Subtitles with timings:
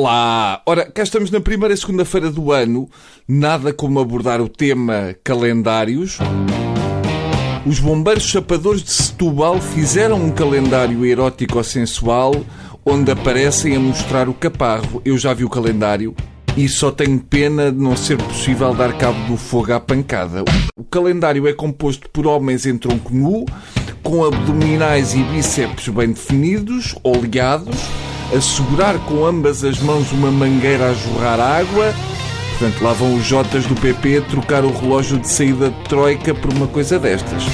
[0.00, 0.62] Olá!
[0.64, 2.88] Ora, cá estamos na primeira segunda-feira do ano.
[3.26, 6.18] Nada como abordar o tema calendários.
[7.66, 12.32] Os bombeiros chapadores de Setúbal fizeram um calendário erótico sensual
[12.86, 15.02] onde aparecem a mostrar o caparro.
[15.04, 16.14] Eu já vi o calendário
[16.56, 20.44] e só tenho pena de não ser possível dar cabo do fogo à pancada.
[20.76, 23.44] O calendário é composto por homens em tronco nu,
[24.04, 27.76] com abdominais e bíceps bem definidos, oleados,
[28.34, 31.94] a segurar com ambas as mãos uma mangueira a jorrar água.
[32.58, 36.52] Portanto, lá vão os Jotas do PP trocar o relógio de saída de Troika por
[36.52, 37.44] uma coisa destas.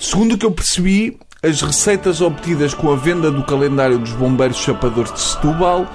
[0.00, 4.56] Segundo o que eu percebi, as receitas obtidas com a venda do calendário dos bombeiros
[4.56, 5.86] chapadores de Setúbal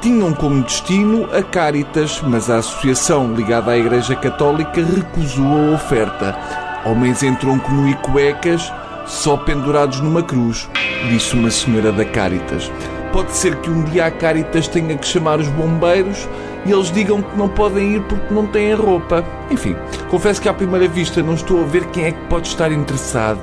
[0.00, 6.36] tinham como destino a Caritas, mas a associação ligada à Igreja Católica recusou a oferta.
[6.84, 8.72] Homens em tronco nu e cuecas,
[9.06, 10.68] só pendurados numa cruz,
[11.08, 12.70] disse uma senhora da Caritas.
[13.16, 16.28] Pode ser que um dia a Caritas tenha que chamar os bombeiros
[16.66, 19.24] e eles digam que não podem ir porque não têm roupa.
[19.50, 19.74] Enfim,
[20.10, 23.40] confesso que à primeira vista não estou a ver quem é que pode estar interessado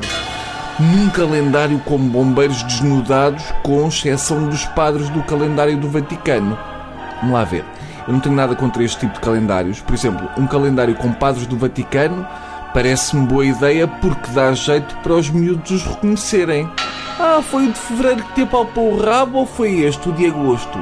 [0.79, 6.55] num calendário com bombeiros desnudados, com exceção dos padres do calendário do Vaticano.
[7.21, 7.65] Vamos lá ver.
[8.07, 9.81] Eu não tenho nada contra este tipo de calendários.
[9.81, 12.27] Por exemplo, um calendário com padres do Vaticano
[12.75, 16.69] parece-me boa ideia porque dá jeito para os miúdos os reconhecerem.
[17.19, 20.25] Ah, foi o de fevereiro que te apalpou o rabo ou foi este, o de
[20.25, 20.79] agosto?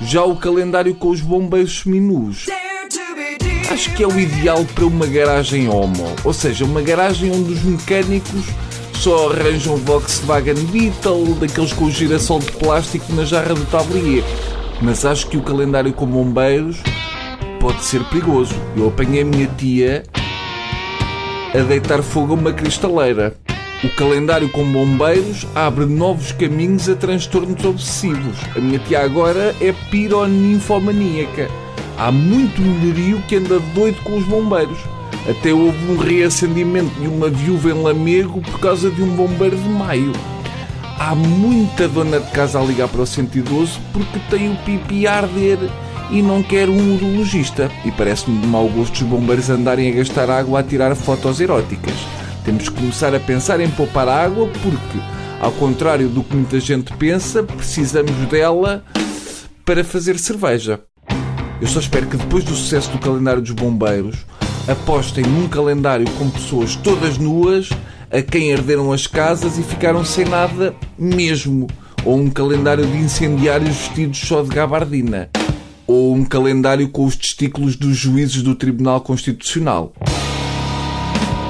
[0.00, 2.46] Já o calendário com os bombeiros seminus.
[3.70, 6.14] Acho que é o ideal para uma garagem homo.
[6.24, 8.44] Ou seja, uma garagem onde os mecânicos
[8.94, 14.24] só arranjam Volkswagen Beetle, daqueles com girassol de plástico na jarra do tablier.
[14.80, 16.78] Mas acho que o calendário com bombeiros
[17.60, 18.54] pode ser perigoso.
[18.74, 20.02] Eu apanhei a minha tia
[21.54, 23.36] a deitar fogo a uma cristaleira.
[23.84, 28.36] O calendário com bombeiros abre novos caminhos a transtornos obsessivos.
[28.56, 31.48] A minha tia agora é pironinfomaníaca.
[31.96, 34.78] Há muito mulherio que anda doido com os bombeiros.
[35.30, 39.68] Até houve um reacendimento de uma viúva em Lamego por causa de um bombeiro de
[39.68, 40.10] maio.
[40.98, 45.18] Há muita dona de casa a ligar para o 112 porque tem o pipi a
[45.18, 45.58] arder
[46.10, 47.70] e não quer um urologista.
[47.84, 51.94] E parece-me de mau gosto os bombeiros andarem a gastar água a tirar fotos eróticas.
[52.44, 54.98] Temos que começar a pensar em poupar água porque,
[55.40, 58.84] ao contrário do que muita gente pensa, precisamos dela
[59.64, 60.80] para fazer cerveja.
[61.60, 64.24] Eu só espero que depois do sucesso do calendário dos bombeiros
[64.66, 67.68] apostem num calendário com pessoas todas nuas
[68.10, 71.66] a quem arderam as casas e ficaram sem nada mesmo.
[72.04, 75.28] Ou um calendário de incendiários vestidos só de gabardina.
[75.86, 79.92] Ou um calendário com os testículos dos juízes do Tribunal Constitucional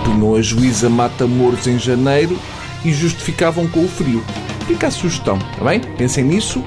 [0.08, 2.38] tornou a juíza Mata-Moros em janeiro
[2.82, 4.24] e justificavam com o frio.
[4.66, 5.80] Fica a sugestão, está bem?
[5.80, 6.64] Pensem nisso,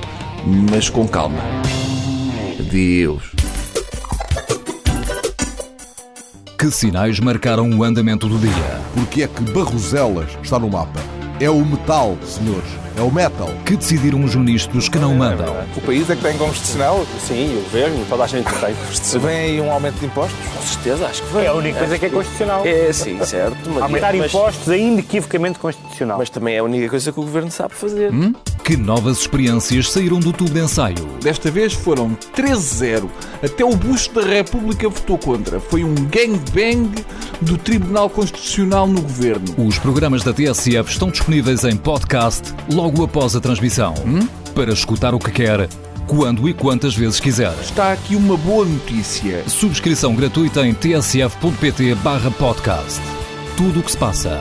[0.70, 1.40] mas com calma.
[2.60, 3.32] Adeus.
[6.56, 8.82] Que sinais marcaram o andamento do dia?
[8.94, 11.02] Porque é que Barroselas está no mapa?
[11.40, 12.70] É o metal, senhores.
[13.02, 13.50] É o metal.
[13.66, 15.56] Que decidiram os ministros que não mandam?
[15.76, 17.04] O país é que tem constitucional?
[17.20, 19.28] Sim, o governo, toda a gente tem constitucional.
[19.28, 20.38] Vem aí um aumento de impostos?
[20.56, 21.46] Com certeza, acho que vem.
[21.46, 22.64] É a única coisa que é constitucional.
[22.64, 23.58] É, sim, certo.
[23.72, 26.20] Mas, Aumentar mas, impostos é inequivocamente constitucional.
[26.20, 28.14] Mas também é a única coisa que o governo sabe fazer.
[28.14, 28.36] Hum?
[28.64, 31.04] Que novas experiências saíram do tubo de ensaio?
[31.24, 33.10] Desta vez foram 13-0.
[33.44, 35.60] Até o busto da República votou contra.
[35.60, 37.04] Foi um gangbang
[37.42, 39.56] do Tribunal Constitucional no governo.
[39.58, 43.96] Os programas da TSF estão disponíveis em podcast logo após a transmissão.
[44.06, 44.28] Hum?
[44.54, 45.68] Para escutar o que quer,
[46.08, 47.54] quando e quantas vezes quiser.
[47.62, 49.44] Está aqui uma boa notícia.
[49.48, 53.02] Subscrição gratuita em tsf.pt/podcast.
[53.58, 54.40] Tudo o que se passa,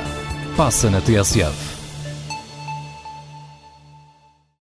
[0.57, 1.70] passa na TSF.